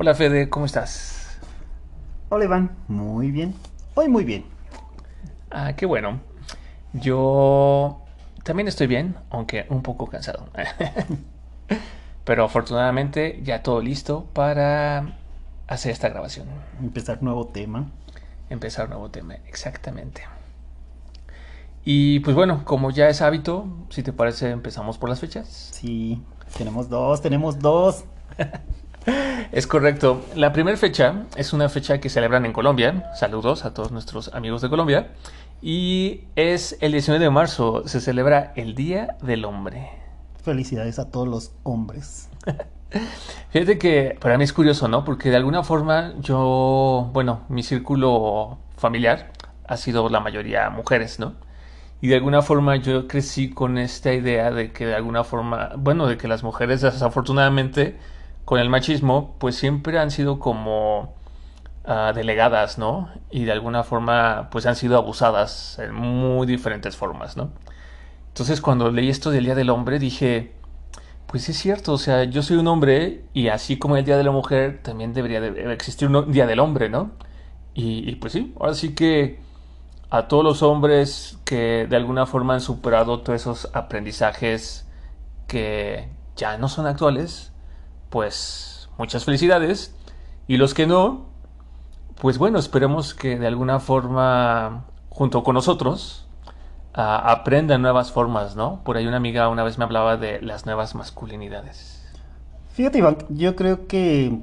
[0.00, 1.40] Hola Fede, ¿cómo estás?
[2.28, 3.52] Hola Iván, muy bien.
[3.96, 4.44] Hoy muy bien.
[5.50, 6.20] Ah, qué bueno.
[6.92, 8.00] Yo
[8.44, 10.46] también estoy bien, aunque un poco cansado.
[12.24, 15.18] Pero afortunadamente ya todo listo para
[15.66, 16.46] hacer esta grabación.
[16.80, 17.90] Empezar nuevo tema.
[18.50, 20.22] Empezar nuevo tema, exactamente.
[21.84, 25.48] Y pues bueno, como ya es hábito, si te parece, empezamos por las fechas.
[25.48, 26.22] Sí,
[26.56, 28.04] tenemos dos, tenemos dos.
[29.52, 30.24] Es correcto.
[30.34, 33.10] La primera fecha es una fecha que celebran en Colombia.
[33.14, 35.08] Saludos a todos nuestros amigos de Colombia.
[35.62, 37.82] Y es el 19 de marzo.
[37.86, 39.90] Se celebra el Día del Hombre.
[40.42, 42.28] Felicidades a todos los hombres.
[43.50, 45.04] Fíjate que para mí es curioso, ¿no?
[45.04, 49.32] Porque de alguna forma yo, bueno, mi círculo familiar
[49.66, 51.34] ha sido la mayoría mujeres, ¿no?
[52.00, 56.06] Y de alguna forma yo crecí con esta idea de que de alguna forma, bueno,
[56.06, 57.96] de que las mujeres desafortunadamente
[58.48, 61.12] con el machismo, pues siempre han sido como
[61.86, 63.10] uh, delegadas, ¿no?
[63.30, 67.50] Y de alguna forma, pues han sido abusadas en muy diferentes formas, ¿no?
[68.28, 70.54] Entonces, cuando leí esto del Día del Hombre, dije,
[71.26, 74.24] pues es cierto, o sea, yo soy un hombre y así como el Día de
[74.24, 77.10] la Mujer, también debería de existir un Día del Hombre, ¿no?
[77.74, 79.40] Y, y pues sí, ahora sí que
[80.08, 84.88] a todos los hombres que de alguna forma han superado todos esos aprendizajes
[85.46, 87.52] que ya no son actuales,
[88.10, 89.94] pues muchas felicidades.
[90.46, 91.26] Y los que no,
[92.20, 96.26] pues bueno, esperemos que de alguna forma, junto con nosotros,
[96.96, 98.82] uh, aprendan nuevas formas, ¿no?
[98.84, 102.02] Por ahí una amiga una vez me hablaba de las nuevas masculinidades.
[102.72, 104.38] Fíjate, Iván, yo creo que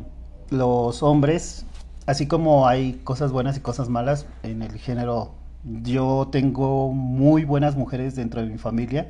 [0.49, 1.65] los hombres,
[2.05, 5.31] así como hay cosas buenas y cosas malas en el género,
[5.63, 9.09] yo tengo muy buenas mujeres dentro de mi familia,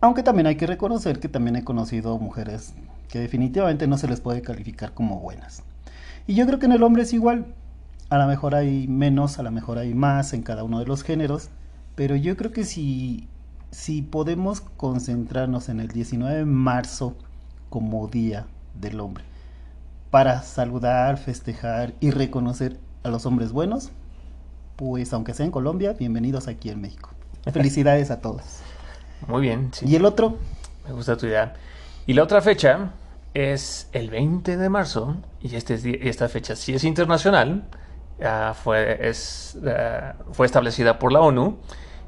[0.00, 2.74] aunque también hay que reconocer que también he conocido mujeres
[3.08, 5.62] que definitivamente no se les puede calificar como buenas.
[6.26, 7.46] Y yo creo que en el hombre es igual.
[8.10, 11.02] A lo mejor hay menos, a lo mejor hay más en cada uno de los
[11.02, 11.50] géneros,
[11.94, 13.28] pero yo creo que si,
[13.70, 17.16] si podemos concentrarnos en el 19 de marzo
[17.70, 18.46] como Día
[18.80, 19.24] del Hombre,
[20.10, 23.90] para saludar, festejar y reconocer a los hombres buenos,
[24.76, 27.10] pues aunque sea en Colombia, bienvenidos aquí en México.
[27.52, 28.42] Felicidades a todos.
[29.26, 29.70] Muy bien.
[29.72, 29.86] Sí.
[29.88, 30.38] ¿Y el otro?
[30.86, 31.54] Me gusta tu idea.
[32.06, 32.92] Y la otra fecha
[33.32, 37.64] es el 20 de marzo, y este, esta fecha sí es internacional,
[38.20, 41.58] uh, fue, es, uh, fue establecida por la ONU,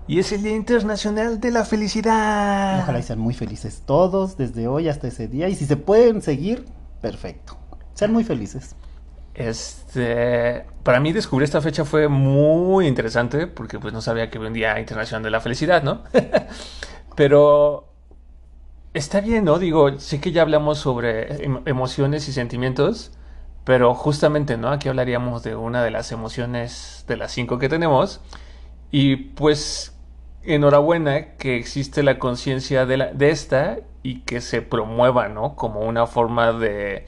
[0.06, 2.80] y es el Día Internacional de la Felicidad.
[2.82, 6.22] Ojalá y sean muy felices todos desde hoy hasta ese día, y si se pueden
[6.22, 6.66] seguir,
[7.00, 7.56] perfecto.
[7.94, 8.76] Sean muy felices.
[9.34, 14.48] Este, para mí descubrir esta fecha fue muy interesante porque pues no sabía que había
[14.48, 16.04] un Día Internacional de la Felicidad, ¿no?
[17.16, 17.95] Pero
[18.96, 19.58] está bien, ¿no?
[19.58, 23.12] Digo, sé que ya hablamos sobre emociones y sentimientos,
[23.64, 24.70] pero justamente, ¿no?
[24.70, 28.20] Aquí hablaríamos de una de las emociones de las cinco que tenemos.
[28.90, 29.94] Y pues,
[30.44, 35.56] enhorabuena que existe la conciencia de, de esta y que se promueva, ¿no?
[35.56, 37.06] Como una forma de,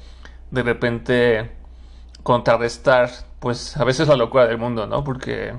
[0.50, 1.50] de repente,
[2.22, 3.10] contrarrestar,
[3.40, 5.04] pues, a veces la locura del mundo, ¿no?
[5.04, 5.54] Porque,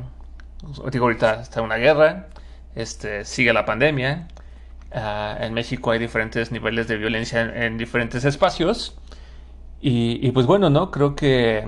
[0.91, 2.27] digo, ahorita está una guerra,
[2.75, 4.27] este, sigue la pandemia,
[4.91, 8.97] Uh, en México hay diferentes niveles de violencia en, en diferentes espacios.
[9.81, 10.91] Y, pues bueno, ¿no?
[10.91, 11.65] Creo que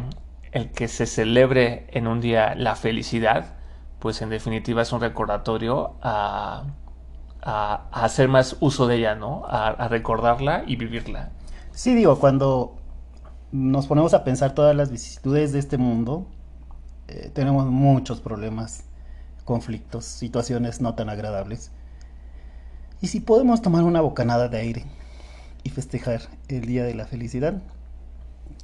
[0.52, 3.56] el que se celebre en un día la felicidad,
[4.00, 6.66] pues en definitiva es un recordatorio a,
[7.42, 9.46] a, hacer más uso de ella, ¿no?
[9.48, 11.32] A, a, recordarla y vivirla.
[11.72, 12.76] Sí, digo, cuando
[13.54, 16.28] nos ponemos a pensar todas las vicisitudes de este mundo,
[17.08, 18.86] eh, tenemos muchos problemas,
[19.46, 21.72] conflictos, situaciones no tan agradables.
[23.02, 24.86] Y si podemos tomar una bocanada de aire
[25.64, 27.62] y festejar el Día de la Felicidad,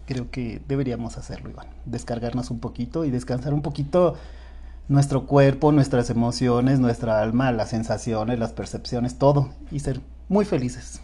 [0.06, 1.68] creo que deberíamos hacerlo, Iván.
[1.86, 4.16] Descargarnos un poquito y descansar un poquito
[4.88, 11.02] nuestro cuerpo, nuestras emociones, nuestra alma, las sensaciones, las percepciones, todo, y ser muy felices.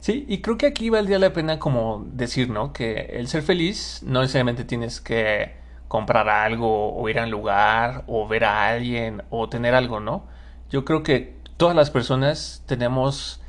[0.00, 2.72] Sí, y creo que aquí valdría la pena como decir, ¿no?
[2.72, 5.52] Que el ser feliz no necesariamente tienes que
[5.88, 10.24] comprar algo o ir a un lugar o ver a alguien o tener algo, ¿no?
[10.70, 13.40] Yo creo que todas las personas tenemos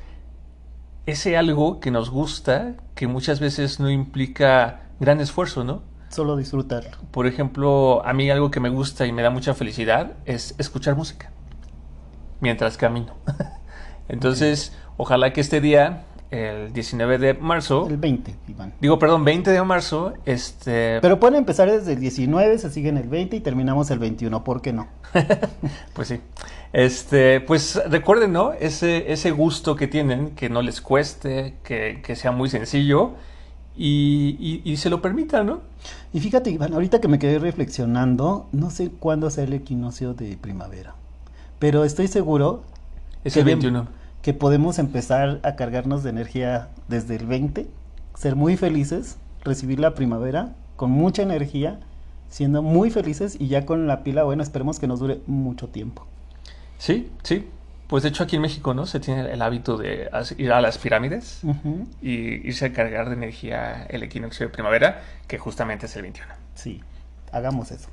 [1.05, 5.94] ese algo que nos gusta, que muchas veces no implica gran esfuerzo, ¿no?
[6.13, 6.91] solo disfrutarlo.
[7.11, 10.95] Por ejemplo, a mí algo que me gusta y me da mucha felicidad es escuchar
[10.95, 11.31] música
[12.39, 13.15] mientras camino.
[14.07, 16.03] Entonces, ojalá que este día,
[16.33, 18.74] el 19 de marzo, El 20, Iván.
[18.81, 23.07] digo, perdón, 20 de marzo, este, Pero pueden empezar desde el 19, se siguen el
[23.07, 24.88] 20 y terminamos el 21, ¿por qué no?
[25.94, 26.19] pues sí,
[26.74, 28.51] este, pues recuerden, ¿no?
[28.53, 33.12] Ese, ese gusto que tienen, que no les cueste, que, que sea muy sencillo
[33.77, 35.62] y, y- y se lo permitan, ¿no?
[36.13, 40.38] Y fíjate, Iván, ahorita que me quedé reflexionando, no sé cuándo sea el equinoccio de
[40.38, 40.95] primavera,
[41.59, 42.63] pero estoy seguro
[43.24, 43.88] Es que el bien- 21.
[44.23, 47.67] Que podemos empezar a cargarnos de energía desde el 20,
[48.15, 51.81] ser muy felices, recibir la primavera con mucha energía,
[52.29, 56.07] siendo muy felices y ya con la pila, bueno, esperemos que nos dure mucho tiempo.
[56.77, 57.49] Sí, sí.
[57.87, 58.85] Pues de hecho aquí en México, ¿no?
[58.85, 61.41] Se tiene el hábito de ir a las pirámides
[62.01, 66.33] y irse a cargar de energía el equinoccio de primavera, que justamente es el 21.
[66.55, 66.81] Sí,
[67.33, 67.89] hagamos eso.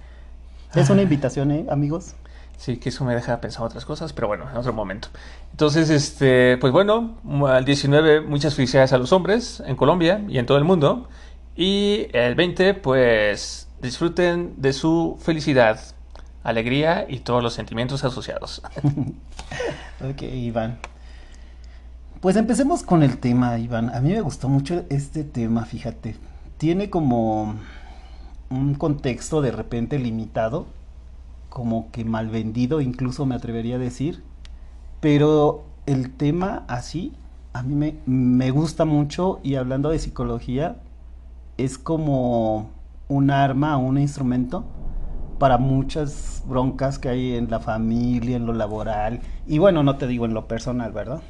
[0.76, 2.14] Es una invitación, ¿eh, amigos?
[2.60, 5.08] Sí, que eso me deja pensar otras cosas, pero bueno, en otro momento.
[5.50, 7.16] Entonces, este, pues bueno,
[7.48, 11.08] al 19 muchas felicidades a los hombres en Colombia y en todo el mundo.
[11.56, 15.80] Y el 20, pues disfruten de su felicidad,
[16.42, 18.60] alegría y todos los sentimientos asociados.
[20.02, 20.78] Ok, Iván.
[22.20, 23.94] Pues empecemos con el tema, Iván.
[23.94, 26.16] A mí me gustó mucho este tema, fíjate.
[26.56, 27.56] Tiene como
[28.50, 30.66] un contexto de repente limitado,
[31.50, 34.23] como que mal vendido, incluso me atrevería a decir.
[35.00, 37.12] Pero el tema así,
[37.52, 40.76] a mí me, me gusta mucho y hablando de psicología,
[41.58, 42.70] es como
[43.08, 44.64] un arma, un instrumento
[45.38, 50.06] para muchas broncas que hay en la familia, en lo laboral y bueno, no te
[50.06, 51.20] digo en lo personal, ¿verdad?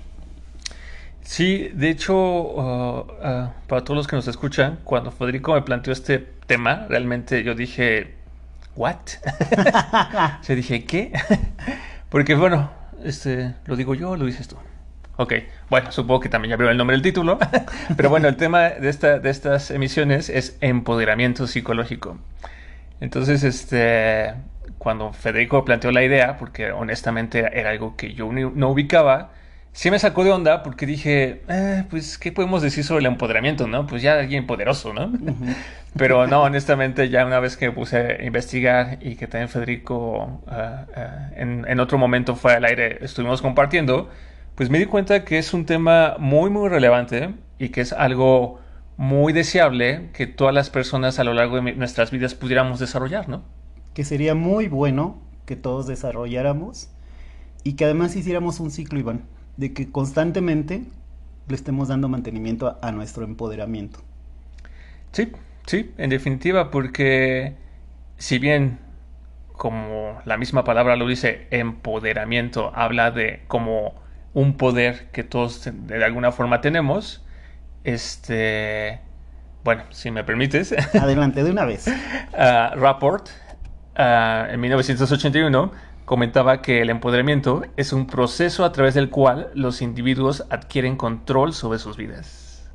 [1.22, 5.92] Sí, de hecho, uh, uh, para todos los que nos escuchan, cuando Federico me planteó
[5.92, 8.16] este tema, realmente yo dije,
[8.76, 8.96] ¿what?
[10.40, 11.12] o sea, dije, ¿qué?
[12.08, 12.70] Porque bueno,
[13.04, 14.56] este, lo digo yo o lo dices tú.
[15.16, 15.34] Ok,
[15.68, 17.38] bueno, supongo que también ya veo el nombre del título,
[17.94, 22.16] pero bueno, el tema de, esta, de estas emisiones es empoderamiento psicológico.
[23.00, 24.32] Entonces, este,
[24.78, 29.32] cuando Federico planteó la idea, porque honestamente era algo que yo no ubicaba,
[29.72, 33.66] sí me sacó de onda porque dije, eh, pues, ¿qué podemos decir sobre el empoderamiento,
[33.66, 33.86] no?
[33.86, 35.12] Pues ya alguien poderoso, ¿no?
[35.96, 40.42] Pero no, honestamente, ya una vez que me puse a investigar y que también Federico
[40.46, 44.08] ah, ah, en, en otro momento fue al aire, estuvimos compartiendo,
[44.54, 48.60] pues me di cuenta que es un tema muy, muy relevante y que es algo
[48.96, 53.42] muy deseable que todas las personas a lo largo de nuestras vidas pudiéramos desarrollar, ¿no?
[53.94, 56.90] Que sería muy bueno que todos desarrolláramos
[57.64, 59.22] y que además hiciéramos un ciclo, Iván,
[59.60, 60.82] de que constantemente
[61.46, 64.00] le estemos dando mantenimiento a, a nuestro empoderamiento.
[65.12, 65.30] Sí,
[65.66, 67.56] sí, en definitiva, porque
[68.16, 68.78] si bien,
[69.52, 73.94] como la misma palabra lo dice, empoderamiento habla de como
[74.32, 77.22] un poder que todos de de alguna forma tenemos,
[77.84, 79.00] este,
[79.62, 81.86] bueno, si me permites, Adelante, de una vez.
[82.32, 83.28] ah, Rapport
[83.94, 89.82] ah, en 1981 comentaba que el empoderamiento es un proceso a través del cual los
[89.82, 92.68] individuos adquieren control sobre sus vidas.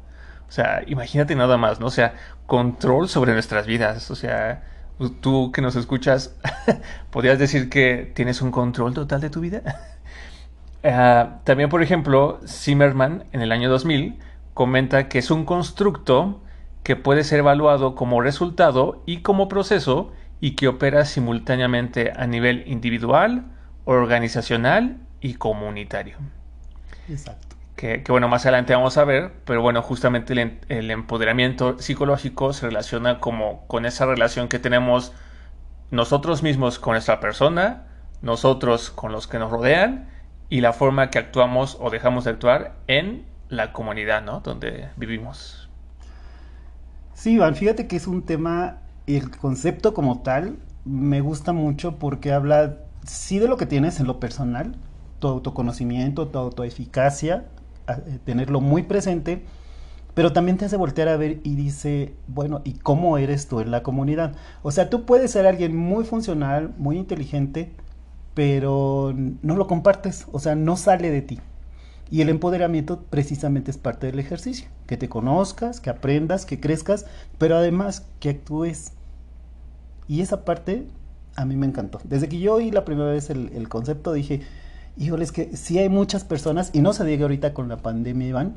[0.48, 1.88] O sea, imagínate nada más, ¿no?
[1.88, 2.16] O sea,
[2.46, 4.10] control sobre nuestras vidas.
[4.12, 4.64] O sea,
[5.22, 6.36] tú que nos escuchas,
[7.12, 9.62] ¿podrías decir que tienes un control total de tu vida?
[10.88, 14.20] Ah, también, por ejemplo, Zimmerman en el año 2000
[14.54, 16.42] comenta que es un constructo
[16.84, 20.12] que puede ser evaluado como resultado y como proceso
[20.46, 23.46] y que opera simultáneamente a nivel individual,
[23.84, 26.18] organizacional y comunitario.
[27.10, 27.56] Exacto.
[27.76, 32.54] Que, que, bueno, más adelante vamos a ver, pero bueno, justamente el, el empoderamiento psicológico
[32.54, 35.14] se relaciona como con esa relación que tenemos
[35.90, 37.88] nosotros mismos con nuestra persona,
[38.22, 40.10] nosotros con los que nos rodean
[40.50, 44.42] y la forma que actuamos o dejamos de actuar en la comunidad, ¿no?
[44.42, 45.72] Donde vivimos.
[47.16, 52.32] Sí, Iván, fíjate que es un tema, el concepto como tal, me gusta mucho porque
[52.32, 54.76] habla, sí, de lo que tienes en lo personal,
[55.20, 57.46] tu autoconocimiento, tu autoeficacia,
[57.88, 59.44] eh, tenerlo muy presente,
[60.14, 63.70] pero también te hace voltear a ver y dice, bueno, ¿y cómo eres tú en
[63.70, 64.34] la comunidad?
[64.64, 67.74] O sea, tú puedes ser alguien muy funcional, muy inteligente,
[68.34, 71.40] pero no lo compartes, o sea, no sale de ti.
[72.12, 77.06] Y el empoderamiento precisamente es parte del ejercicio, que te conozcas, que aprendas, que crezcas,
[77.38, 78.94] pero además que actúes.
[80.08, 80.86] Y esa parte
[81.36, 82.00] a mí me encantó.
[82.04, 84.42] Desde que yo oí la primera vez el, concepto dije,
[84.98, 88.28] híjole, es que sí hay muchas personas, y no se diga ahorita con la pandemia,
[88.28, 88.56] Iván,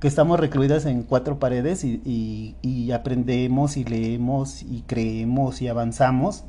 [0.00, 6.44] que estamos recluidas en cuatro paredes y, y, aprendemos y leemos y creemos y avanzamos,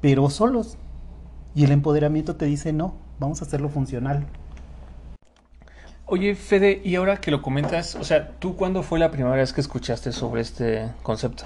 [0.00, 0.76] pero solos.
[1.54, 4.26] Y el empoderamiento te dice, no, vamos a hacerlo funcional.
[6.06, 9.54] Oye, Fede, y ahora que lo comentas, o sea, ¿tú cuándo fue la primera vez
[9.54, 11.44] que escuchaste sobre este concepto?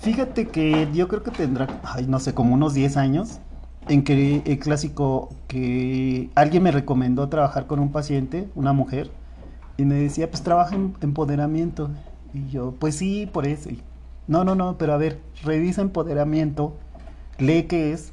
[0.00, 3.40] Fíjate que yo creo que tendrá, ay, no sé, como unos 10 años,
[3.88, 9.10] en que el clásico que alguien me recomendó trabajar con un paciente, una mujer,
[9.76, 11.90] y me decía, pues trabaja en empoderamiento.
[12.32, 13.70] Y yo, pues sí, por eso.
[14.28, 16.76] no, no, no, pero a ver, revisa empoderamiento,
[17.38, 18.12] lee qué es.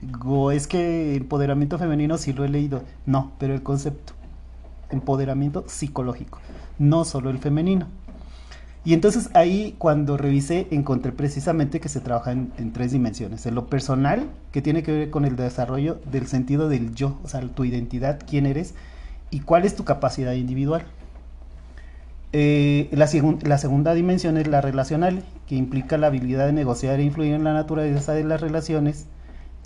[0.00, 2.82] Digo, es que empoderamiento femenino sí lo he leído.
[3.06, 4.14] No, pero el concepto.
[4.90, 6.38] Empoderamiento psicológico,
[6.78, 7.88] no solo el femenino.
[8.84, 13.46] Y entonces ahí cuando revisé encontré precisamente que se trabaja en, en, tres dimensiones.
[13.46, 17.28] En lo personal, que tiene que ver con el desarrollo del sentido del yo, o
[17.28, 18.74] sea, tu identidad, quién eres,
[19.30, 20.84] y cuál es tu capacidad individual.
[22.36, 23.08] Eh, la,
[23.42, 27.44] la, segunda dimensión es la relacional, que implica la habilidad de negociar e influir en
[27.44, 29.06] la naturaleza de las relaciones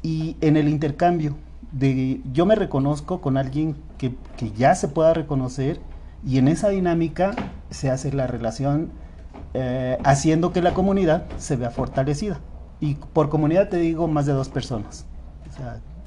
[0.02, 1.34] y en el intercambio.
[1.72, 5.80] De, yo me reconozco con alguien que, que ya se pueda reconocer
[6.26, 7.34] y en esa dinámica
[7.70, 8.90] se hace la relación
[9.54, 12.40] eh, haciendo que la comunidad se vea fortalecida.
[12.80, 15.04] Y por comunidad te digo más de dos personas.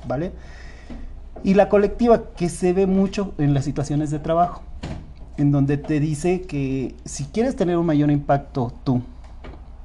[0.07, 0.31] ¿Vale?
[1.43, 4.61] Y la colectiva, que se ve mucho en las situaciones de trabajo,
[5.37, 9.01] en donde te dice que si quieres tener un mayor impacto tú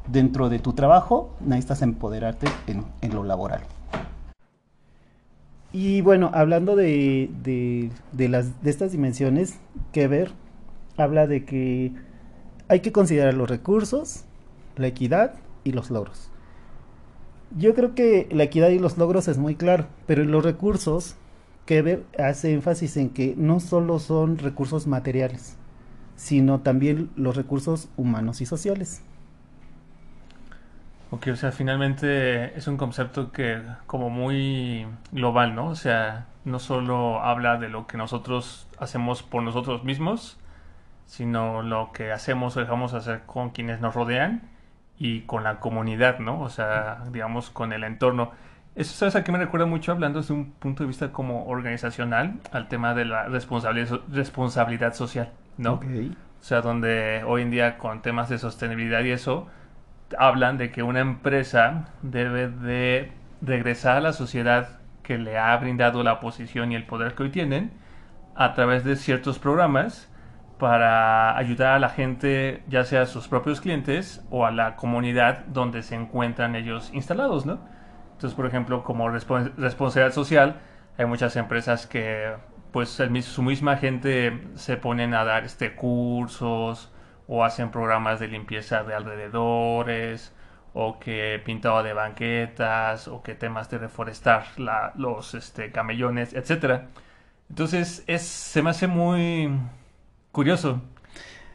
[0.06, 3.60] dentro de tu trabajo, necesitas empoderarte en, lo laboral.
[5.72, 9.58] Y bueno, hablando de, de, las, de estas dimensiones,
[9.92, 10.32] que ver,
[10.96, 11.92] habla de que
[12.68, 14.24] hay que considerar los recursos,
[14.76, 16.30] la equidad y los logros.
[17.56, 21.16] Yo creo que la equidad y los logros es muy claro, pero los recursos
[21.64, 25.56] que hace énfasis en que no solo son recursos materiales,
[26.16, 29.02] sino también los recursos humanos y sociales.
[31.10, 35.68] Ok, o sea, finalmente es un concepto que como muy global, ¿no?
[35.68, 40.36] O sea, no solo habla de lo que nosotros hacemos por nosotros mismos,
[41.06, 44.42] sino lo que hacemos o dejamos hacer con quienes nos rodean
[44.98, 46.40] y con la comunidad, ¿no?
[46.40, 48.32] O sea, digamos, con el entorno.
[48.74, 52.34] Eso, ¿sabes a qué me recuerda mucho hablando desde un punto de vista como organizacional
[52.52, 55.74] al tema de la responsabilidad, responsabilidad social, ¿no?
[56.40, 59.46] O sea, donde hoy en día con temas de sostenibilidad y eso,
[60.18, 66.02] hablan de que una empresa debe de regresar a la sociedad que le ha brindado
[66.02, 67.72] la posición y el poder que hoy tienen
[68.34, 70.10] a través de ciertos programas
[70.58, 75.44] para ayudar a la gente, ya sea a sus propios clientes o a la comunidad
[75.46, 77.60] donde se encuentran ellos instalados, ¿no?
[78.12, 80.60] Entonces, por ejemplo, como responsabilidad social,
[80.96, 82.34] hay muchas empresas que,
[82.72, 86.90] pues, su misma gente se ponen a dar este cursos
[87.28, 90.34] o hacen programas de limpieza de alrededores
[90.72, 94.46] o que pintado de banquetas o que temas de reforestar
[94.96, 96.86] los este, camellones, etcétera.
[97.50, 99.50] Entonces, es, se me hace muy
[100.36, 100.82] curioso.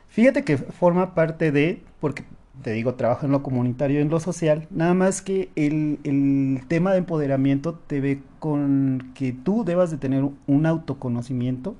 [0.09, 2.23] Fíjate que forma parte de, porque
[2.63, 6.97] te digo, trabajo en lo comunitario en lo social, nada más que el, tema de
[6.97, 11.75] empoderamiento te ve con que tú debas de tener un autoconocimiento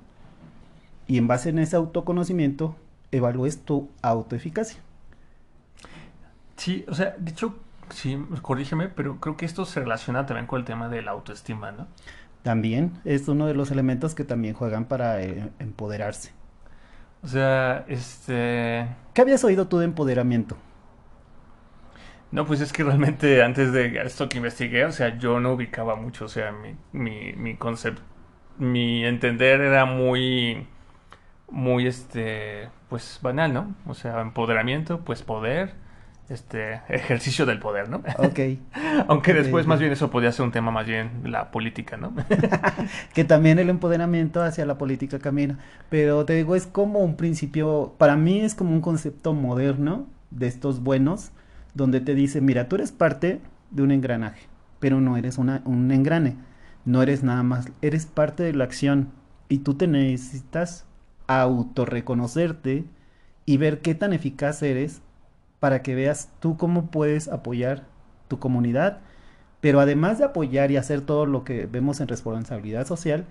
[1.08, 2.76] y en base en ese autoconocimiento
[3.12, 4.80] evalúes tu autoeficacia.
[6.56, 7.56] Sí, o sea, de hecho,
[7.90, 11.72] sí, corrígeme, pero creo que esto se relaciona también con el tema de la autoestima,
[11.72, 11.88] ¿no?
[12.44, 16.40] También es uno de los elementos que también juegan para eh, empoderarse.
[17.24, 18.88] O sea, este...
[19.14, 20.58] ¿Qué habías oído tú de empoderamiento?
[22.32, 25.96] No, pues es que realmente antes de esto que investigué, o sea, yo no ubicaba
[25.96, 28.02] mucho, o sea, mi, mi, mi concepto,
[28.58, 30.68] mi entender era muy,
[31.50, 33.76] muy, este, pues banal, ¿no?
[33.88, 35.76] O sea, empoderamiento, pues poder,
[36.32, 38.02] este, ejercicio del poder, ¿no?
[38.18, 38.40] Ok.
[39.08, 42.14] Aunque después más bien eso podía ser un tema más bien la política, ¿no?
[43.14, 45.60] que también el empoderamiento hacia la política camina,
[45.90, 50.48] pero te digo, es como un principio, para mí es como un concepto moderno de
[50.48, 51.32] estos buenos,
[51.74, 54.48] donde te dice, mira, tú eres parte de un engranaje,
[54.80, 56.38] pero no eres una, un engrane,
[56.86, 59.10] no eres nada más, eres parte de la acción
[59.50, 60.86] y tú te necesitas
[61.28, 62.86] autorreconocerte
[63.46, 65.02] y ver qué tan eficaz eres
[65.62, 67.84] para que veas tú cómo puedes apoyar
[68.28, 68.98] tu comunidad,
[69.62, 73.26] pero además de apoyar y hacer todo lo que vemos en responsabilidad social,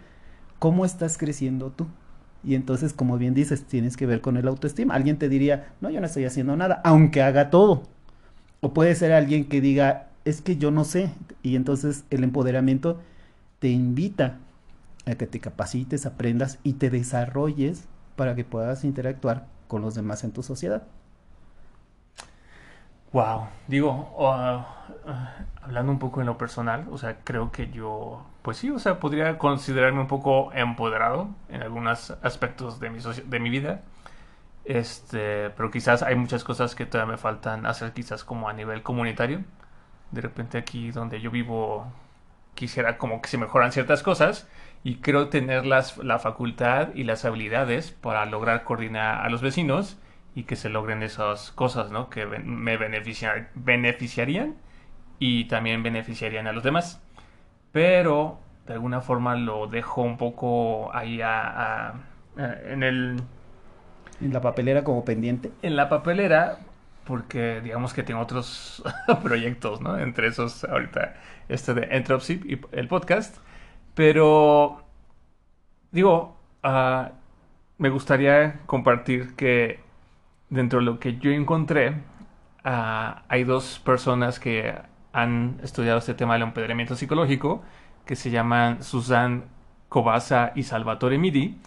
[0.61, 1.89] cómo estás creciendo tú.
[2.45, 4.95] Y entonces, como bien dices, tienes que ver con el autoestima.
[4.95, 7.83] Alguien te diría, no, yo no estoy haciendo nada, aunque haga todo.
[8.61, 11.11] O puede ser alguien que diga, es que yo no sé.
[11.43, 13.01] Y entonces el empoderamiento
[13.59, 14.39] te invita
[15.05, 20.23] a que te capacites, aprendas y te desarrolles para que puedas interactuar con los demás
[20.23, 20.85] en tu sociedad.
[23.13, 24.63] Wow, digo, uh,
[25.63, 29.01] hablando un poco en lo personal, o sea, creo que yo, pues sí, o sea,
[29.01, 33.83] podría considerarme un poco empoderado en algunos aspectos de mi, de mi vida,
[34.65, 38.83] este, pero quizás hay muchas cosas que todavía me faltan hacer, quizás como a nivel
[38.83, 39.43] comunitario.
[40.13, 41.87] De repente aquí donde yo vivo
[42.55, 44.49] quisiera como que se mejoran ciertas cosas
[44.85, 49.99] y creo tener las, la facultad y las habilidades para lograr coordinar a los vecinos
[50.35, 52.09] y que se logren esas cosas, ¿no?
[52.11, 54.57] Que me beneficiarían
[55.19, 57.03] y también beneficiarían a los demás.
[57.73, 61.21] Pero de alguna forma lo dejo un poco ahí
[62.37, 63.21] en el...
[64.21, 65.51] En la papelera como pendiente.
[65.63, 66.59] En la papelera,
[67.05, 68.83] porque digamos que tengo otros
[69.23, 69.99] proyectos, ¿no?
[69.99, 71.15] Entre esos ahorita
[71.49, 73.39] este de Entropy y el podcast.
[73.95, 74.85] Pero
[75.91, 77.11] digo, uh,
[77.79, 79.81] me gustaría compartir que
[80.51, 81.91] dentro de lo que yo encontré,
[82.65, 84.75] uh, hay dos personas que
[85.13, 87.63] han estudiado este tema del empoderamiento psicológico,
[88.05, 89.45] que se llaman Susan
[89.89, 91.59] Cobasa y Salvatore Midi.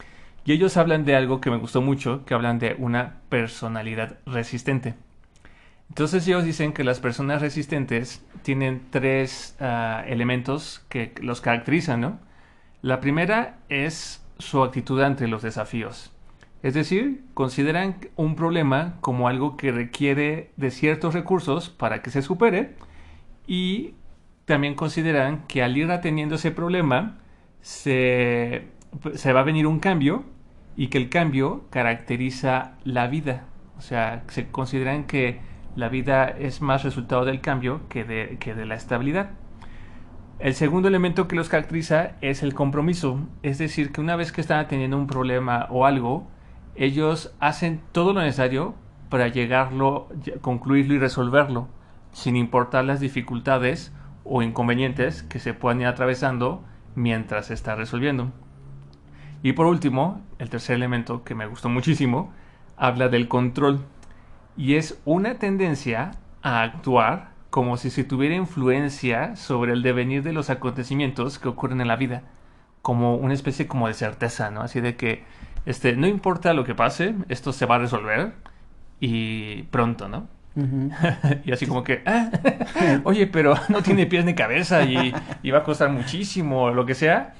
[0.45, 4.95] Y ellos hablan de algo que me gustó mucho, que hablan de una personalidad resistente.
[5.89, 12.19] Entonces ellos dicen que las personas resistentes tienen tres uh, elementos que los caracterizan, ¿no?
[12.81, 16.12] La primera es su actitud ante los desafíos.
[16.63, 22.21] Es decir, consideran un problema como algo que requiere de ciertos recursos para que se
[22.21, 22.75] supere
[23.45, 23.95] y
[24.45, 27.17] también consideran que al ir atendiendo ese problema
[27.59, 30.23] se, va a venir un cambio
[30.77, 33.43] y que el cambio caracteriza la vida.
[33.77, 35.41] O sea, se consideran que
[35.75, 39.31] la vida es más resultado del cambio que de, que de la estabilidad.
[40.39, 44.39] El segundo elemento que los caracteriza es el compromiso, es decir, que una vez que
[44.39, 46.31] están teniendo un problema o algo,
[46.75, 48.75] ellos hacen todo lo necesario
[49.09, 50.09] para llegarlo,
[50.41, 51.67] concluirlo y resolverlo,
[52.11, 56.63] sin importar las dificultades o inconvenientes que se puedan ir atravesando
[56.95, 58.31] mientras se está resolviendo.
[59.43, 62.31] Y por último, el tercer elemento que me gustó muchísimo,
[62.77, 63.81] habla del control.
[64.55, 70.33] Y es una tendencia a actuar como si se tuviera influencia sobre el devenir de
[70.33, 72.23] los acontecimientos que ocurren en la vida,
[72.81, 74.61] como una especie como de certeza, ¿no?
[74.61, 75.23] Así de que
[75.65, 78.33] este, no importa lo que pase, esto se va a resolver
[78.99, 80.27] y pronto, ¿no?
[81.45, 82.29] y así como que, ah,
[83.03, 86.95] oye, pero no tiene pies ni cabeza y, y, va a costar muchísimo, lo que
[86.95, 87.33] sea.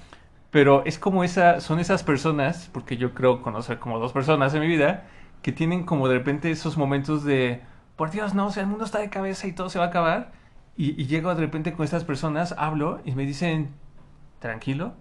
[0.52, 4.62] Pero es como esa, son esas personas, porque yo creo conocer como dos personas en
[4.62, 5.06] mi vida,
[5.42, 7.62] que tienen como de repente esos momentos de,
[7.96, 9.88] por Dios, no, o sea, el mundo está de cabeza y todo se va a
[9.90, 10.32] acabar.
[10.76, 13.70] Y, y llego de repente con estas personas, hablo y me dicen,
[14.40, 14.94] tranquilo,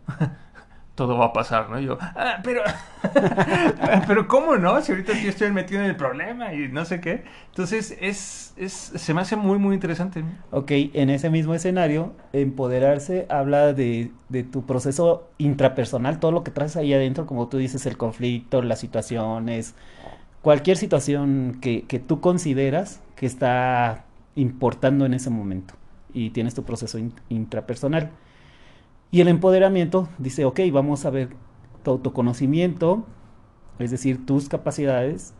[0.94, 1.80] todo va a pasar, ¿no?
[1.80, 2.62] Yo, ah, pero,
[4.06, 4.80] pero ¿cómo no?
[4.82, 7.24] Si ahorita yo estoy metido en el problema y no sé qué.
[7.48, 10.24] Entonces, es, es, se me hace muy, muy interesante.
[10.50, 16.50] Ok, en ese mismo escenario, empoderarse habla de, de tu proceso intrapersonal, todo lo que
[16.50, 19.74] traes ahí adentro, como tú dices, el conflicto, las situaciones,
[20.42, 25.74] cualquier situación que, que tú consideras que está importando en ese momento
[26.12, 28.10] y tienes tu proceso intrapersonal.
[29.12, 31.28] Y el empoderamiento dice, ok, vamos a ver
[31.84, 33.06] tu autoconocimiento,
[33.78, 35.34] es decir, tus capacidades,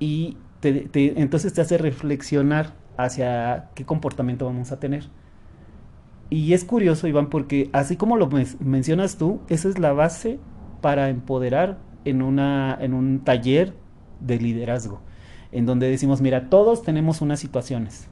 [0.00, 5.10] y entonces te hace reflexionar hacia qué comportamiento vamos a tener.
[6.30, 10.38] Y es curioso, Iván, porque así como lo mencionas tú, esa es la base
[10.80, 13.74] para empoderar en, una, en un taller
[14.20, 15.02] de liderazgo,
[15.52, 18.08] en donde decimos, mira, todos tenemos unas situaciones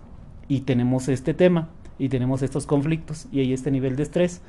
[0.46, 4.42] y tenemos este tema y tenemos estos conflictos y hay este nivel de estrés.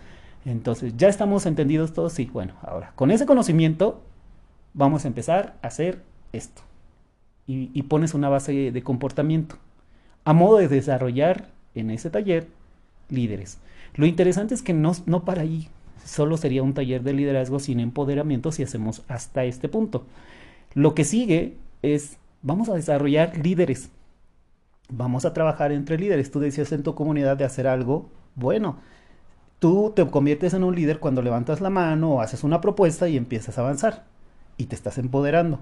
[0.47, 2.13] Entonces, ¿ya estamos entendidos todos?
[2.13, 4.01] Sí, bueno, ahora, con ese conocimiento
[4.73, 6.61] vamos a empezar a hacer esto.
[7.49, 9.55] Y, pones una base de comportamiento
[10.25, 12.47] a modo de desarrollar en ese taller
[13.09, 13.59] líderes.
[13.95, 15.69] Lo interesante es que no, no para ahí,
[16.03, 20.05] solo sería un taller de liderazgo sin empoderamiento si hacemos hasta este punto.
[20.73, 23.89] Lo que sigue es, vamos a desarrollar líderes.
[24.89, 26.31] Vamos a trabajar entre líderes.
[26.31, 28.77] Tú decías en tu comunidad de hacer algo bueno
[29.59, 33.17] Tú te conviertes en un líder cuando levantas la mano o haces una propuesta y
[33.17, 34.05] empiezas a avanzar
[34.57, 35.59] y te estás empoderando.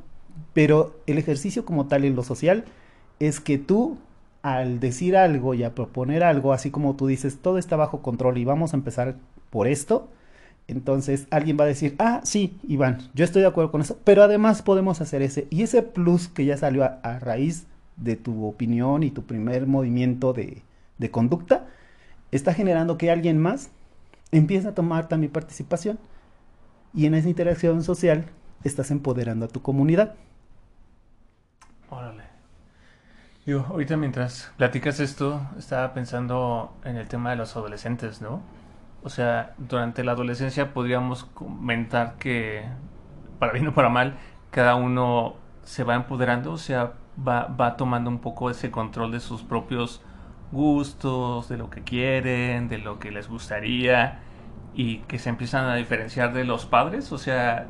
[0.54, 2.66] Pero el ejercicio como tal en lo social
[3.20, 3.98] es que tú
[4.46, 8.38] al decir algo y a proponer algo, así como tú dices, todo está bajo control
[8.38, 9.16] y vamos a empezar
[9.50, 10.08] por esto,
[10.68, 14.22] entonces alguien va a decir, ah, sí, Iván, yo estoy de acuerdo con eso, pero
[14.22, 17.66] además podemos hacer ese, y ese plus que ya salió a, raíz
[17.98, 20.62] de tu opinión y tu primer movimiento de,
[21.00, 21.66] de conducta,
[22.32, 23.72] está generando que alguien más
[24.32, 26.00] empieza a tomar también participación.
[26.94, 28.26] Y en esa interacción social
[28.64, 30.16] estás empoderando a tu comunidad.
[31.90, 32.24] Órale.
[33.46, 38.42] Digo, ahorita mientras platicas esto, estaba pensando en el tema de los adolescentes, ¿no?
[39.04, 42.66] O sea, durante la adolescencia podríamos comentar que,
[43.38, 44.18] para bien o para mal,
[44.50, 49.20] cada uno se va empoderando, o sea, va, va tomando un poco ese control de
[49.20, 50.02] sus propios
[50.56, 54.22] gustos, de lo que quieren, de lo que les gustaría,
[54.74, 57.68] y que se empiezan a diferenciar de los padres, o sea,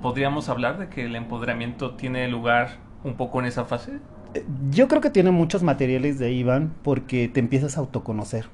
[0.00, 3.98] podríamos hablar de que el empoderamiento tiene lugar un poco en esa fase.
[4.34, 8.46] Eh, yo creo que tiene muchos materiales de Iván porque te empiezas a autoconocer.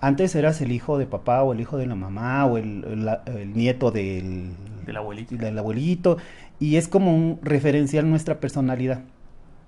[0.00, 2.84] Antes eras el hijo de papá o el hijo de la mamá o el,
[3.26, 4.52] el, nieto del,
[4.84, 5.36] del, abuelito.
[5.36, 6.18] del abuelito
[6.60, 9.02] y es como un referencial nuestra personalidad.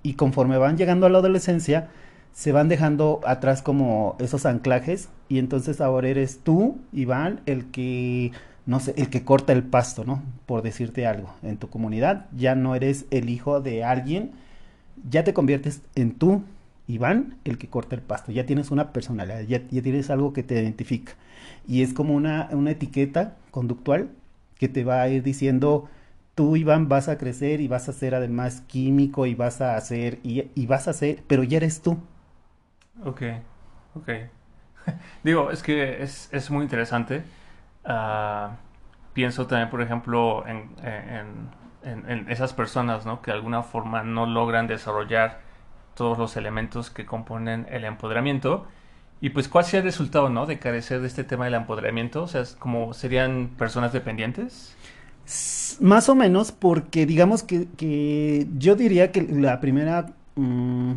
[0.02, 1.88] Y conforme van llegando a la adolescencia,
[2.37, 8.31] se van dejando atrás como esos anclajes y entonces ahora eres tú, Iván, el que
[8.66, 10.22] no sé, el que corta el pasto, ¿no?
[10.44, 14.33] Por decirte algo, en tu comunidad ya no eres el hijo de alguien,
[15.09, 16.42] ya te conviertes en tú,
[16.87, 20.61] Iván, el que corta el pasto, ya tienes una personalidad, ya, tienes algo que te
[20.61, 21.14] identifica.
[21.66, 24.11] Y es como una, una etiqueta conductual
[24.59, 25.88] que te va a ir diciendo,
[26.35, 30.18] tú, Iván, vas a crecer y vas a ser además químico y vas a hacer,
[30.22, 31.96] y, y vas a ser, pero ya eres tú.
[33.04, 33.22] Ok,
[33.94, 34.09] ok.
[35.22, 37.24] Digo, es que es, es muy interesante
[37.87, 38.56] Ah,
[39.12, 40.66] pienso también, por ejemplo, en,
[42.28, 43.22] esas personas ¿no?
[43.22, 45.40] que de alguna forma no logran desarrollar
[45.94, 48.66] todos los elementos que componen el empoderamiento.
[49.20, 50.46] Y pues, ¿cuál sería el resultado ¿no?
[50.46, 52.24] de carecer de este tema del empoderamiento?
[52.24, 54.76] O sea, como serían personas dependientes.
[55.80, 60.92] Más o menos, porque digamos que, yo diría que la primera mm,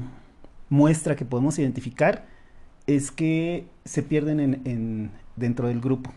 [0.70, 2.26] muestra que podemos identificar
[2.88, 6.12] es que se pierden en, dentro del grupo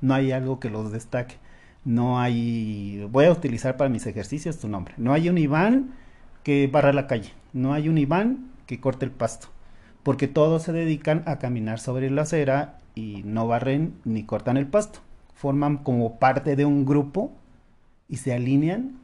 [0.00, 1.36] no hay algo que los destaque.
[1.84, 4.94] No hay, voy a utilizar para mis ejercicios tu nombre.
[4.96, 5.94] No hay un Iván
[6.42, 7.32] que barra la calle.
[7.52, 9.48] No hay un Iván que corte el pasto.
[10.02, 14.66] Porque todos se dedican a caminar sobre la acera y no barren ni cortan el
[14.66, 15.00] pasto.
[15.34, 17.32] Forman como parte de un grupo
[18.08, 18.98] y se alinean.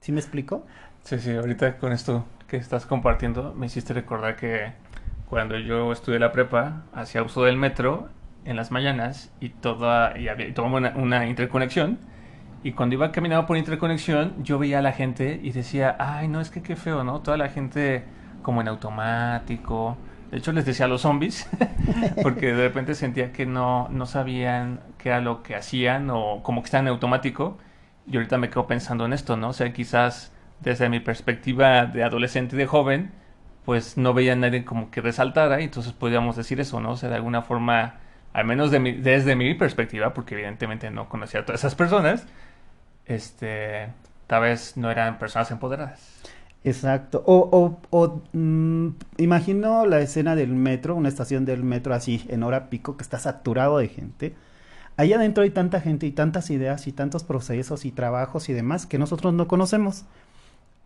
[0.00, 0.66] ¿Sí me explico?
[1.04, 4.74] Sí, sí, ahorita con esto que estás compartiendo me hiciste recordar que
[5.24, 8.10] cuando yo estudié la prepa hacía uso del metro
[8.44, 11.98] en las mañanas y toda y, había, una, interconexión.
[12.62, 16.42] Y cuando iba caminando por interconexión, yo veía a la gente y decía, ay, no,
[16.42, 17.20] es que qué feo, ¿no?
[17.22, 18.04] Toda la gente
[18.42, 19.96] como en automático.
[20.30, 21.48] De hecho, les decía a los zombies,
[22.22, 26.60] porque de repente sentía que no, no sabían qué era lo que hacían o como
[26.60, 27.56] que estaban en automático.
[28.06, 29.48] Y ahorita me quedo pensando en esto, ¿no?
[29.48, 30.32] O sea, quizás
[30.62, 33.12] desde mi perspectiva de adolescente y de joven,
[33.64, 36.92] pues no veía a nadie como que resaltara y entonces podríamos decir eso, ¿no?
[36.92, 38.00] O sea, de alguna forma
[38.32, 42.26] al menos desde mi perspectiva, porque evidentemente no conocía a todas esas personas,
[43.06, 43.88] este,
[44.26, 46.22] tal vez no eran personas empoderadas.
[46.64, 47.22] Exacto.
[47.26, 52.70] O, o, mm, imagino la escena del metro, una estación del metro así en hora
[52.70, 54.34] pico que está saturado de gente.
[54.96, 58.86] Allá adentro hay tanta gente y tantas ideas y tantos procesos y trabajos y demás
[58.86, 60.04] que nosotros no conocemos.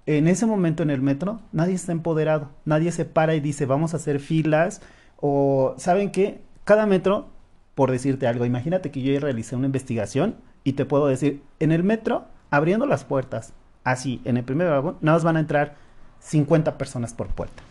[0.07, 3.93] En ese momento en el metro nadie está empoderado, nadie se para y dice vamos
[3.93, 4.81] a hacer filas
[5.17, 7.29] o saben qué, cada metro
[7.77, 11.73] por decirte algo, imagínate que yo ya realicé una investigación y te puedo decir, en
[11.73, 13.53] el metro, abriendo las puertas,
[13.85, 15.75] así, en el primer vagón, nada más van a entrar
[16.21, 17.63] 50 personas por puerta.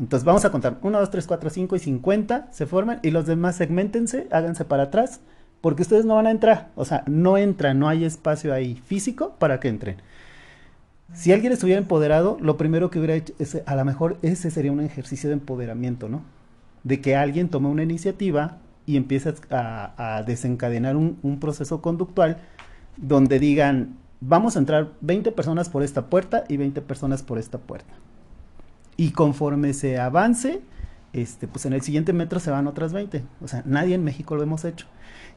[0.00, 3.26] Entonces vamos a contar 1, 2, 3, 4, 5 y 50 se forman y los
[3.26, 5.20] demás segmentense, háganse para atrás,
[5.60, 6.70] porque ustedes no van a entrar.
[6.74, 9.98] O sea, no entran, no hay espacio ahí físico para que entren.
[11.12, 14.72] Si alguien estuviera empoderado, lo primero que hubiera hecho, es, a lo mejor ese sería
[14.72, 16.22] un ejercicio de empoderamiento, ¿no?
[16.84, 22.38] De que alguien tome una iniciativa, y empiezas a, desencadenar un, proceso conductual
[22.96, 27.58] donde digan, vamos a entrar 20 personas por esta puerta y 20 personas por esta
[27.58, 27.92] puerta.
[28.96, 30.62] Y conforme se avance,
[31.12, 33.24] este, pues en el siguiente metro se van otras 20.
[33.42, 34.86] O sea, nadie en México lo hemos hecho.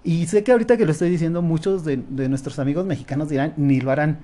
[0.03, 3.53] Y sé que ahorita que lo estoy diciendo, muchos de, de nuestros amigos mexicanos dirán,
[3.57, 4.19] ni lo harán.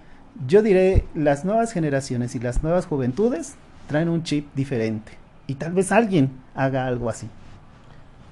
[0.48, 3.56] Yo diré, las nuevas generaciones y las nuevas juventudes
[3.88, 5.14] traen un chip diferente.
[5.48, 7.30] Y tal vez alguien haga algo así.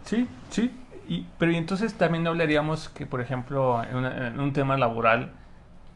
[0.06, 0.72] Sí, sí,
[1.38, 5.32] pero entonces también hablaríamos que, por ejemplo, en, un tema laboral,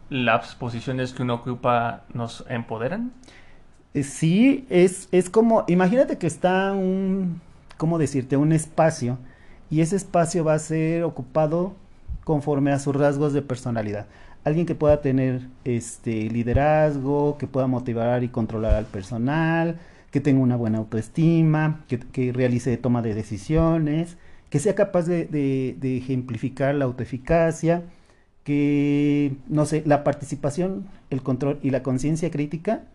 [0.10, 3.12] las posiciones que uno ocupa nos empoderan.
[3.94, 7.42] Eh, sí, es, es como, imagínate que está un,
[7.78, 8.38] ¿cómo decirte?
[8.38, 9.18] Un espacio
[9.70, 11.76] y ese espacio va a ser ocupado
[12.24, 14.06] conforme a sus rasgos de personalidad.
[14.48, 19.78] Alguien que pueda tener este liderazgo, que pueda motivar y controlar al personal,
[20.10, 24.16] que tenga una buena autoestima, que, que realice toma de decisiones,
[24.50, 27.84] que sea capaz de, ejemplificar la autoeficacia,
[28.46, 32.86] que, no sé, la participación, el control y la conciencia crítica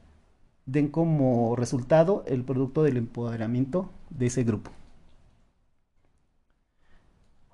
[0.65, 4.71] den como resultado el producto del empoderamiento de ese grupo.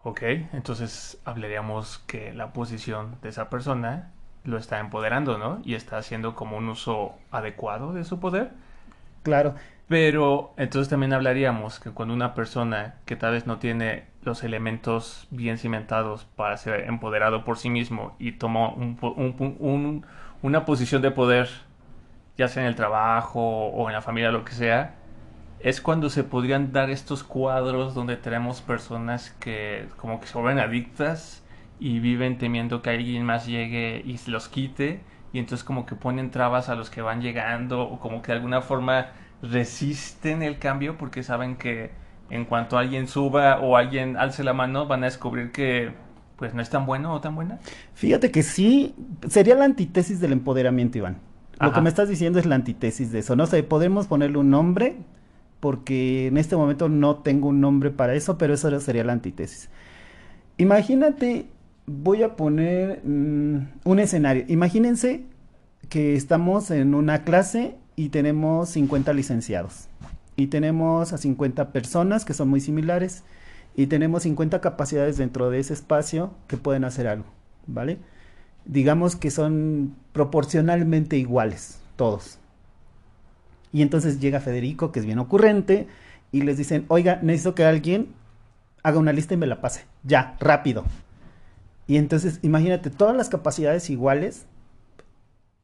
[0.02, 4.12] Ok, entonces hablaríamos que la posición de esa persona
[4.44, 5.60] lo está empoderando, ¿no?
[5.64, 8.50] Y está haciendo como un uso adecuado de su poder.
[9.22, 9.54] Claro.
[9.88, 15.26] Pero entonces también hablaríamos que cuando una persona que tal vez no tiene los elementos
[15.30, 18.74] bien cimentados para ser empoderado por sí mismo y toma
[20.42, 21.48] una posición de poder,
[22.36, 24.94] ya sea en el trabajo o en la familia, lo que sea,
[25.60, 30.58] es cuando se podrían dar estos cuadros donde tenemos personas que como que se vuelven
[30.58, 31.42] adictas
[31.80, 35.00] y viven temiendo que alguien más llegue y se los quite
[35.32, 38.38] y entonces como que ponen trabas a los que van llegando o como que de
[38.38, 39.08] alguna forma
[39.42, 41.90] resisten el cambio porque saben que
[42.30, 45.92] en cuanto alguien suba o alguien alce la mano van a descubrir que
[46.36, 47.58] pues no es tan bueno o tan buena.
[47.94, 48.94] Fíjate que sí,
[49.28, 51.18] sería la antítesis del empoderamiento, Iván.
[51.60, 53.34] Lo que me estás diciendo es la antítesis de eso.
[53.34, 54.98] No sé, podemos ponerle un nombre,
[55.60, 59.68] porque en este momento no tengo un nombre para eso, pero eso sería la antítesis.
[60.56, 61.46] Imagínate,
[61.86, 64.44] voy a poner mm, un escenario.
[64.48, 65.24] Imagínense
[65.88, 69.88] que estamos en una clase y tenemos 50 licenciados.
[70.36, 73.24] Y tenemos a 50 personas que son muy similares.
[73.74, 77.26] Y tenemos 50 capacidades dentro de ese espacio que pueden hacer algo.
[77.66, 77.98] ¿Vale?
[78.64, 82.38] Digamos que son proporcionalmente iguales, todos.
[83.72, 85.86] Y entonces llega Federico, que es bien ocurrente,
[86.32, 88.08] y les dicen, oiga, necesito que alguien
[88.82, 89.84] haga una lista y me la pase.
[90.04, 90.84] Ya, rápido.
[91.86, 94.46] Y entonces, imagínate, todas las capacidades iguales,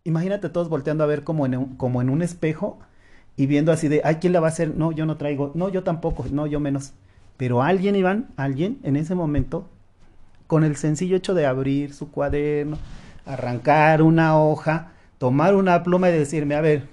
[0.05, 2.79] imagínate todos volteando a ver como en un, como en un espejo
[3.37, 4.75] y viendo así de, ay, ¿quién la va a hacer?
[4.75, 6.93] No, yo no traigo, no, yo tampoco, no, yo menos.
[7.37, 9.69] Pero alguien, Iván, alguien en ese momento,
[10.47, 12.79] con el sencillo hecho de abrir su cuaderno,
[13.27, 16.87] arrancar una hoja, tomar una pluma y decirme, a ver,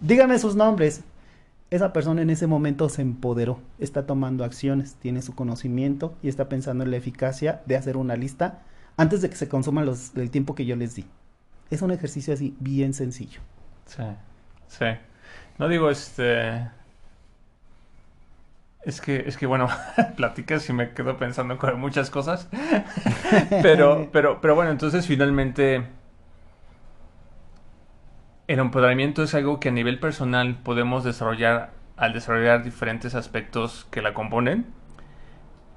[0.00, 1.02] dígame sus nombres.
[1.70, 6.48] Esa persona en ese momento se empoderó, está tomando acciones, tiene su conocimiento y está
[6.48, 8.62] pensando en la eficacia de hacer una lista
[8.96, 11.04] antes de que se consuman los, el tiempo que yo les di.
[11.70, 13.40] Es un ejercicio así bien sencillo.
[13.86, 14.04] Sí,
[14.68, 14.86] sí.
[15.58, 16.68] No digo este...
[18.84, 19.68] Es que, es que bueno,
[20.16, 22.48] platicas y me quedo pensando con muchas cosas.
[23.62, 25.84] pero, pero, pero bueno, entonces finalmente
[28.46, 34.02] el empoderamiento es algo que a nivel personal podemos desarrollar al desarrollar diferentes aspectos que
[34.02, 34.66] la componen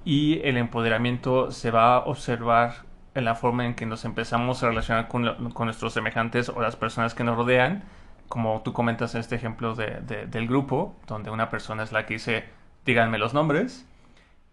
[0.03, 4.69] y el empoderamiento se va a observar en la forma en que nos empezamos a
[4.69, 5.23] relacionar con,
[5.65, 7.83] nuestros semejantes o las personas que nos rodean,
[8.27, 12.45] como tú comentas en este ejemplo del grupo, donde una persona es la que dice,
[12.85, 13.87] díganme los nombres,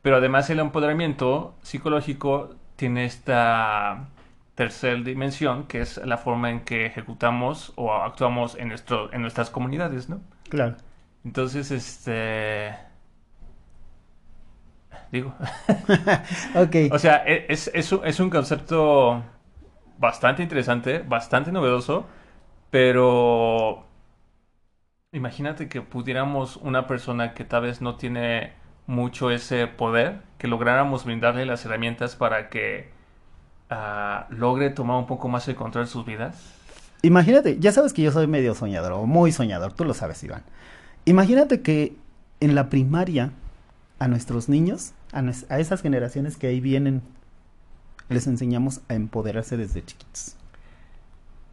[0.03, 4.09] pero además el empoderamiento psicológico tiene esta
[4.55, 9.51] tercera dimensión, que es la forma en que ejecutamos o actuamos en, nuestro, en nuestras
[9.51, 10.21] comunidades, ¿no?
[10.49, 10.77] Claro.
[11.25, 12.75] Entonces, este...
[15.11, 15.35] Digo.
[16.55, 16.93] ok.
[16.93, 19.23] O sea, e, es, es, un concepto
[19.99, 22.07] bastante interesante, bastante novedoso,
[22.71, 23.87] pero
[25.13, 28.53] imagínate que pudiéramos una persona que tal vez no tiene
[28.87, 32.94] mucho ese poder, que lográramos brindarle las herramientas para que
[34.31, 36.37] logre tomar un poco más el control de sus vidas?
[37.03, 40.43] Imagínate, ya sabes que yo soy medio soñador o muy soñador, tú lo sabes, Iván.
[41.05, 41.97] Imagínate que
[42.41, 43.31] en la primaria
[43.99, 47.03] a nuestros niños, a, a esas generaciones que ahí vienen,
[48.09, 50.37] les enseñamos a empoderarse desde chiquitos.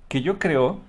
[0.08, 0.80] Que yo creo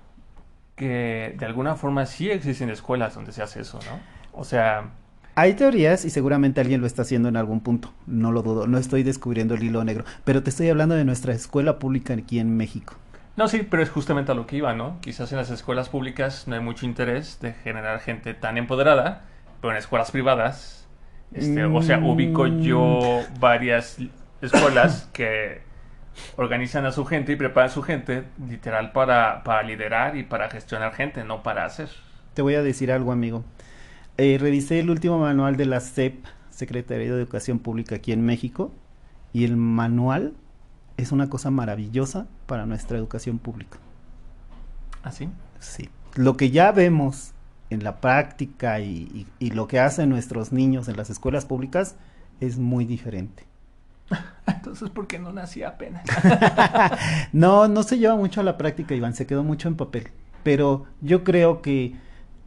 [0.75, 3.99] que de alguna forma sí existen escuelas donde se hace eso, ¿no?
[4.31, 4.91] O sea,
[5.35, 8.77] hay teorías y seguramente alguien lo está haciendo en algún punto, no lo dudo, no
[8.77, 12.55] estoy descubriendo el hilo negro, pero te estoy hablando de nuestra escuela pública aquí en
[12.55, 12.95] México.
[13.35, 14.99] No, sí, pero es justamente a lo que iba, ¿no?
[15.01, 19.23] Quizás en las escuelas públicas no hay mucho interés de generar gente tan empoderada,
[19.59, 20.87] pero en escuelas privadas,
[21.33, 23.39] este, o sea, ubico yo mm.
[23.39, 23.97] varias
[24.41, 25.61] escuelas que
[26.35, 30.49] organizan a su gente y preparan a su gente literal para, para liderar y para
[30.51, 31.89] gestionar gente, no para hacer.
[32.35, 33.43] Te voy a decir algo, amigo.
[34.17, 38.71] Eh, revisé el último manual de la SEP, Secretaría de Educación Pública aquí en México,
[39.33, 40.33] y el manual
[40.97, 43.79] es una cosa maravillosa para nuestra educación pública.
[45.03, 45.29] ¿Ah, sí?
[45.59, 45.89] Sí.
[46.15, 47.31] Lo que ya vemos
[47.71, 51.95] en la práctica y, lo que hacen nuestros niños en las escuelas públicas
[52.39, 53.45] es muy diferente.
[54.45, 56.03] Entonces, ¿por qué no nací apenas?
[57.33, 60.09] no, no se lleva mucho a la práctica, Iván, se quedó mucho en papel.
[60.43, 61.95] Pero yo creo que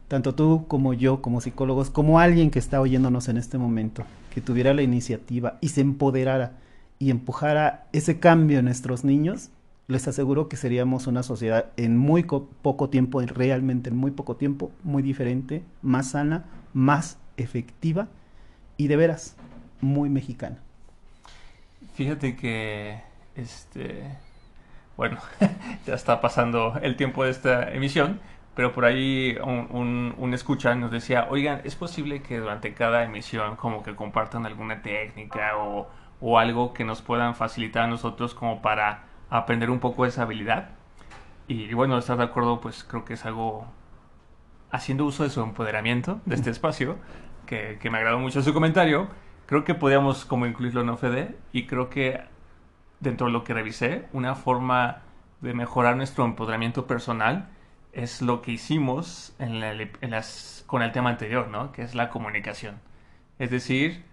[0.07, 4.41] tanto tú como yo, como psicólogos, como alguien que está oyéndonos en este momento, que
[4.41, 6.53] tuviera la iniciativa y se empoderara
[6.99, 9.49] y empujara ese cambio en nuestros niños,
[9.87, 14.71] les aseguro que seríamos una sociedad en muy poco tiempo, realmente en muy poco tiempo,
[14.83, 18.07] muy diferente, más sana, más efectiva
[18.77, 19.35] y de veras
[19.81, 20.57] muy mexicana.
[21.93, 23.01] Fíjate que
[23.35, 24.17] este
[24.97, 25.19] bueno,
[25.85, 28.19] ya está pasando el tiempo de esta emisión,
[28.57, 33.55] pero por ahí un, un, escucha nos decía, oigan, ¿es posible que durante cada emisión
[33.55, 35.87] como que compartan alguna técnica o,
[36.21, 40.69] o algo que nos puedan facilitar a nosotros como para aprender un poco esa habilidad?
[41.47, 43.67] Y bueno, estar de acuerdo, pues creo que es algo
[44.71, 46.97] haciendo uso de su empoderamiento de este espacio,
[47.45, 49.07] que, que me agradó mucho su comentario.
[49.45, 52.21] Creo que podíamos como incluirlo en OFD y creo que
[53.01, 55.03] dentro de lo que revisé, una forma
[55.41, 57.49] de mejorar nuestro empoderamiento personal
[57.93, 61.71] es lo que hicimos en, las, con el tema anterior, ¿no?
[61.71, 62.79] Que es la comunicación.
[63.39, 64.03] Es decir,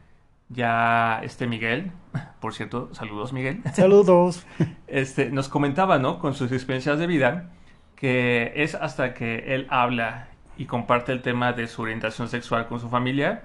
[0.48, 1.92] ya este Miguel,
[2.40, 3.62] por cierto, saludos Miguel.
[3.74, 4.46] Saludos.
[4.86, 6.18] Este, nos comentaba, ¿no?
[6.18, 7.50] Con sus experiencias de vida,
[7.96, 12.80] que es hasta que él habla y comparte el tema de su orientación sexual con
[12.80, 13.42] su familia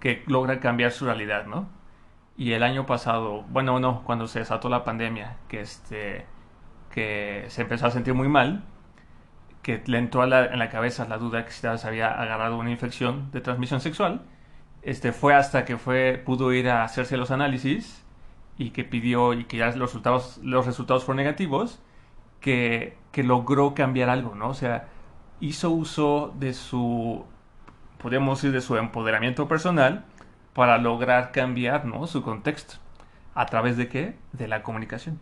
[0.00, 1.68] que logra cambiar su realidad, ¿no?
[2.36, 6.24] Y el año pasado, bueno, no, cuando se desató la pandemia, que, este,
[6.90, 8.64] que se empezó a sentir muy mal,
[9.68, 13.42] que le entró en la cabeza la duda que se había agarrado una infección de
[13.42, 14.22] transmisión sexual,
[14.80, 18.02] este, fue hasta que fue, pudo ir a hacerse los análisis
[18.56, 21.82] y que pidió y que ya los resultados, los resultados fueron negativos,
[22.40, 24.48] que, que logró cambiar algo, ¿no?
[24.48, 24.88] O sea,
[25.38, 27.26] hizo uso de su,
[27.98, 30.06] podemos decir, de su empoderamiento personal
[30.54, 32.06] para lograr cambiar ¿no?
[32.06, 32.76] su contexto.
[33.34, 34.16] ¿A través de qué?
[34.32, 35.20] De la comunicación.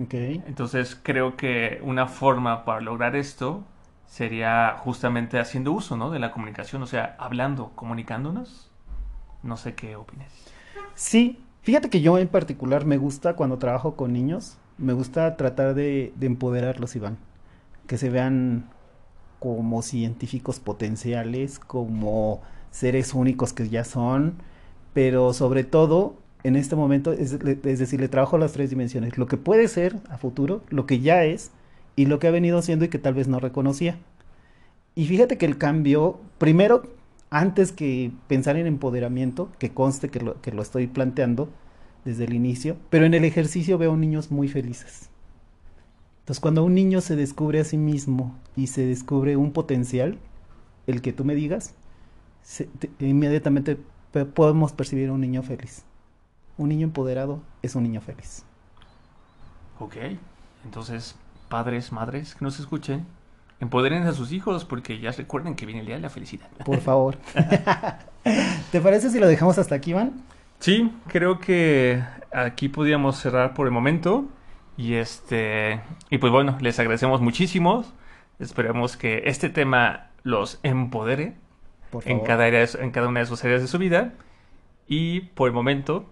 [0.00, 0.42] Okay.
[0.46, 3.64] Entonces creo que una forma para lograr esto
[4.06, 6.10] sería justamente haciendo uso ¿no?
[6.10, 8.70] de la comunicación, o sea, hablando, comunicándonos.
[9.42, 10.32] No sé qué opinas.
[10.94, 15.74] Sí, fíjate que yo en particular me gusta cuando trabajo con niños, me gusta tratar
[15.74, 17.18] de, de empoderarlos, Iván.
[17.86, 18.68] Que se vean
[19.38, 24.42] como científicos potenciales, como seres únicos que ya son,
[24.92, 29.36] pero sobre todo en este momento, es, decir, le trabajo las tres dimensiones, lo que
[29.36, 31.50] puede ser a futuro, lo que ya es
[31.96, 33.98] y lo que ha venido siendo y que tal vez no reconocía.
[34.94, 36.84] Y fíjate que el cambio, primero,
[37.30, 41.48] antes que pensar en empoderamiento, que conste que lo, que lo estoy planteando
[42.04, 45.10] desde el inicio, pero en el ejercicio veo niños muy felices.
[46.20, 50.18] Entonces, cuando un niño se descubre a sí mismo y se descubre un potencial,
[50.86, 51.74] el que tú me digas,
[53.00, 53.78] inmediatamente
[54.32, 55.84] podemos percibir un niño feliz.
[56.58, 58.44] Un niño empoderado es un niño feliz.
[59.78, 59.96] Ok,
[60.64, 61.16] entonces,
[61.48, 63.06] padres, madres que nos escuchen,
[63.60, 66.48] empoderen a sus hijos porque ya recuerden que viene el día de la felicidad.
[66.64, 67.18] Por favor.
[68.72, 70.12] ¿Te parece si lo dejamos hasta aquí, Iván?
[70.58, 74.24] Sí, creo que aquí podríamos cerrar por el momento.
[74.76, 77.84] Y este, y pues bueno, les agradecemos muchísimo.
[78.38, 81.36] Esperemos que este tema los empodere
[82.04, 84.12] en cada, en cada una de sus áreas de su vida.
[84.86, 86.06] Y por el momento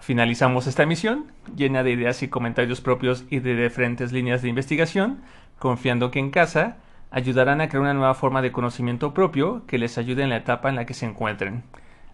[0.00, 5.20] finalizamos esta emisión llena de ideas y comentarios propios y de diferentes líneas de investigación,
[5.58, 6.76] confiando que en casa
[7.10, 10.68] ayudarán a crear una nueva forma de conocimiento propio que les ayude en la etapa
[10.68, 11.62] en la que se encuentren.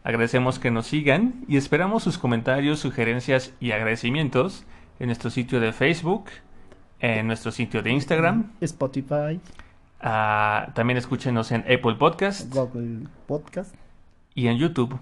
[0.04, 4.64] Agradecemos que nos sigan y esperamos sus comentarios, sugerencias y agradecimientos
[4.98, 6.26] en nuestro sitio de Facebook,
[7.00, 9.40] en nuestro sitio de Instagram, Spotify,
[10.02, 12.52] Uh, también escúchenos en Apple Podcast.
[12.52, 13.74] Google Podcast.
[14.36, 14.96] Y en YouTube.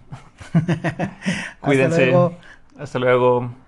[1.60, 1.94] Cuídense.
[1.94, 2.36] Hasta luego.
[2.78, 3.63] Hasta luego.